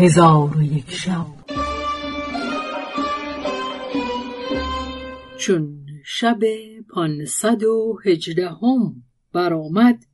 [0.00, 1.26] هزار و یک شب.
[5.38, 6.38] چون شب
[6.88, 8.94] پانصد و هجدهم
[9.32, 10.04] برآمد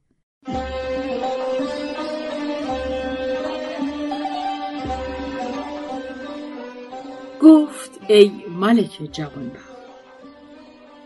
[7.43, 9.77] گفت ای ملک جوانبخت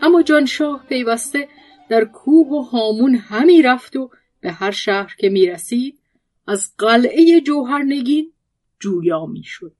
[0.03, 1.49] اما جانشاه پیوسته
[1.89, 4.11] در کوه و هامون همی رفت و
[4.41, 5.99] به هر شهر که می رسید
[6.47, 8.33] از قلعه جوهرنگین
[8.81, 9.75] جویا می شد.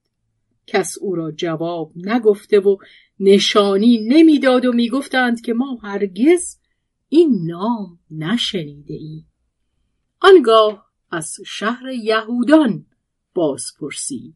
[0.67, 2.77] کس او را جواب نگفته و
[3.19, 6.57] نشانی نمی‌داد و می‌گفتند که ما هرگز
[7.09, 9.27] این نام نشنیده ایم.
[10.21, 12.85] آنگاه از شهر یهودان
[13.33, 14.35] باز پرسید.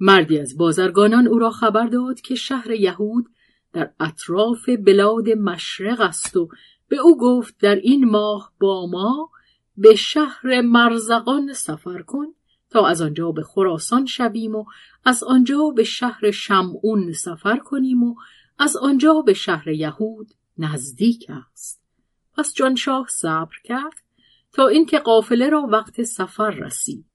[0.00, 3.26] مردی از بازرگانان او را خبر داد که شهر یهود
[3.72, 6.48] در اطراف بلاد مشرق است و
[6.88, 9.30] به او گفت در این ماه با ما
[9.76, 12.26] به شهر مرزقان سفر کن
[12.74, 14.64] تا از آنجا به خراسان شویم و
[15.04, 18.14] از آنجا به شهر شمعون سفر کنیم و
[18.58, 21.82] از آنجا به شهر یهود نزدیک است.
[22.36, 23.92] پس جانشاه صبر کرد
[24.52, 27.06] تا اینکه قافله را وقت سفر رسید.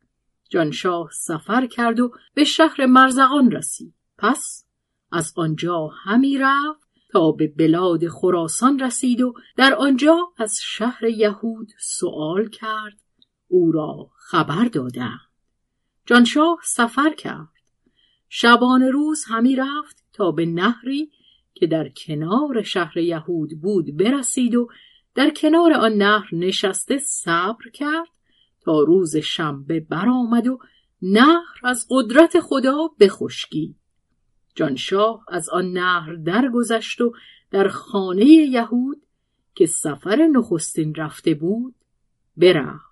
[0.50, 3.94] جانشاه سفر کرد و به شهر مرزقان رسید.
[4.18, 4.66] پس
[5.12, 11.72] از آنجا همی رفت تا به بلاد خراسان رسید و در آنجا از شهر یهود
[11.80, 13.00] سوال کرد.
[13.48, 15.29] او را خبر دادند
[16.10, 17.48] جانشاه سفر کرد.
[18.30, 21.12] شبان روز همی رفت تا به نهری
[21.54, 24.68] که در کنار شهر یهود بود برسید و
[25.16, 28.08] در کنار آن نهر نشسته صبر کرد
[28.62, 30.60] تا روز شنبه برآمد و
[31.02, 33.76] نهر از قدرت خدا بخشکی
[34.56, 37.14] جانشاه از آن نهر درگذشت و
[37.52, 39.02] در خانه یهود
[39.56, 41.76] که سفر نخستین رفته بود
[42.38, 42.89] برفت.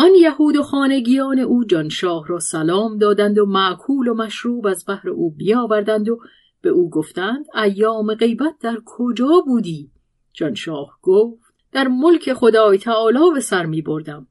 [0.00, 5.08] آن یهود و خانگیان او جانشاه را سلام دادند و معکول و مشروب از بهر
[5.08, 6.20] او بیاوردند و
[6.62, 9.90] به او گفتند ایام غیبت در کجا بودی؟
[10.32, 14.26] جانشاه گفت در ملک خدای تعالی به سر می بردم.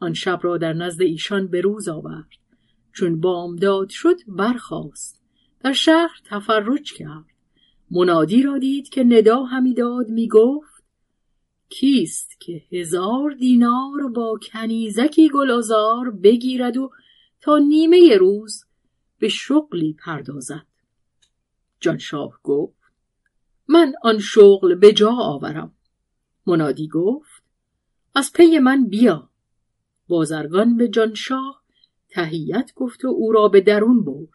[0.00, 2.28] آن شب را در نزد ایشان به روز آورد.
[2.92, 5.22] چون بامداد شد برخاست.
[5.64, 7.24] در شهر تفرج کرد.
[7.90, 10.73] منادی را دید که ندا همی داد می گفت
[11.80, 16.90] کیست که هزار دینار با کنیزکی گلازار بگیرد و
[17.40, 18.64] تا نیمه روز
[19.18, 20.66] به شغلی پردازد؟
[21.80, 22.78] جانشاه گفت
[23.68, 25.74] من آن شغل به جا آورم.
[26.46, 27.42] منادی گفت
[28.14, 29.30] از پی من بیا.
[30.08, 31.62] بازرگان به جانشاه
[32.08, 34.28] تهیت گفت و او را به درون برد.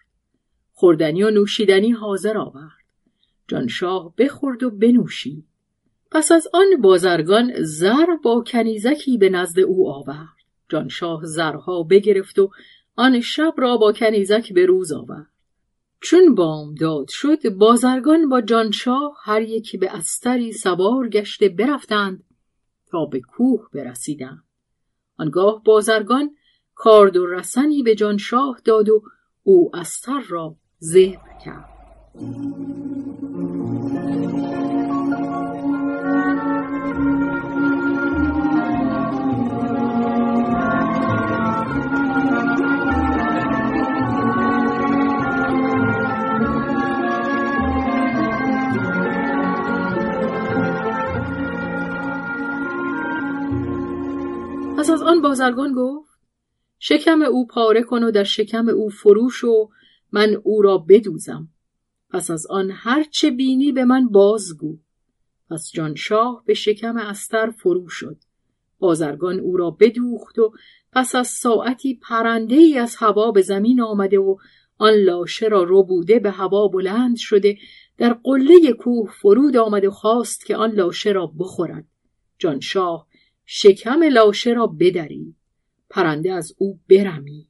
[0.73, 2.85] خوردنی و نوشیدنی حاضر آورد.
[3.47, 5.48] جانشاه بخورد و بنوشید.
[6.11, 10.39] پس از آن بازرگان زر با کنیزکی به نزد او آورد.
[10.69, 12.51] جانشاه زرها بگرفت و
[12.95, 15.27] آن شب را با کنیزک به روز آورد.
[16.01, 22.23] چون بامداد شد بازرگان با جانشاه هر یکی به استری سوار گشته برفتند
[22.87, 24.43] تا به کوه برسیدند.
[25.17, 26.35] آنگاه بازرگان
[26.75, 29.03] کارد و رسنی به جانشاه داد و
[29.43, 31.69] او استر را ذبح کرد.
[54.89, 56.19] پس از آن بازرگان گفت
[56.79, 59.69] شکم او پاره کن و در شکم او فروش و
[60.11, 61.47] من او را بدوزم.
[62.09, 64.77] پس از آن هر چه بینی به من بازگو.
[65.49, 68.17] پس جانشاه به شکم استر فرو شد.
[68.79, 70.53] بازرگان او را بدوخت و
[70.91, 74.37] پس از ساعتی پرنده ای از هوا به زمین آمده و
[74.77, 77.57] آن لاشه را ربوده به هوا بلند شده
[77.97, 81.85] در قله کوه فرود آمد و خواست که آن لاشه را بخورد.
[82.37, 83.08] جانشاه
[83.51, 85.35] شکم لاشه را بدرید
[85.89, 87.47] پرنده از او برمید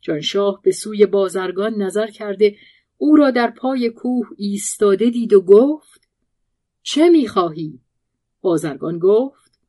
[0.00, 2.56] جانشاه به سوی بازرگان نظر کرده
[2.96, 6.08] او را در پای کوه ایستاده دید و گفت
[6.82, 7.80] چه می‌خواهی؟
[8.40, 9.60] بازرگان گفت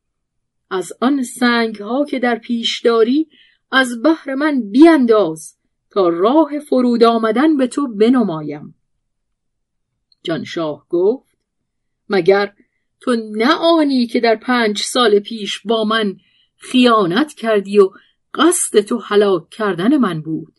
[0.69, 3.29] از آن سنگ ها که در پیش داری
[3.71, 5.57] از بحر من بیانداز
[5.89, 8.75] تا راه فرود آمدن به تو بنمایم.
[10.23, 11.37] جانشاه گفت
[12.09, 12.53] مگر
[13.01, 16.17] تو نه آنی که در پنج سال پیش با من
[16.57, 17.89] خیانت کردی و
[18.33, 20.53] قصد تو هلاک کردن من بود.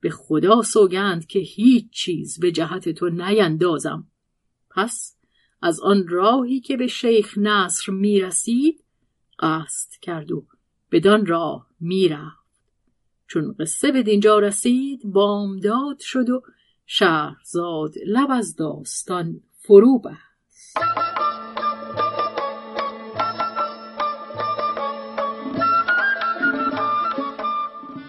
[0.00, 4.06] به خدا سوگند که هیچ چیز به جهت تو نیندازم.
[4.70, 5.16] پس
[5.62, 8.84] از آن راهی که به شیخ نصر می‌رسید
[9.38, 10.46] قصد کرد و
[10.92, 12.38] بدان راه می‌رفت.
[13.26, 16.42] چون قصه به دینجا رسید بامداد شد و
[16.86, 20.78] شهرزاد لب از داستان فرو بست.